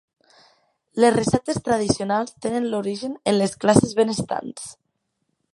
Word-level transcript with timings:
Les 1.03 1.13
receptes 1.15 1.59
tradicionals 1.67 2.35
tenen 2.47 2.67
l'origen 2.73 3.15
en 3.33 3.39
les 3.43 3.57
classes 3.65 3.97
benestants. 4.01 4.77